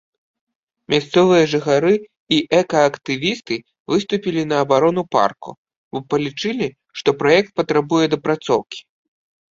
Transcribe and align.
Мясцовыя 0.93 1.41
жыхары 1.51 1.91
і 2.37 2.39
экаактывісты 2.61 3.55
выступілі 3.93 4.41
на 4.53 4.57
абарону 4.67 5.03
парку, 5.17 5.49
бо 5.95 6.05
палічылі, 6.15 6.69
што 7.03 7.09
праект 7.21 7.49
патрабуе 7.61 8.05
дапрацоўкі. 8.15 8.79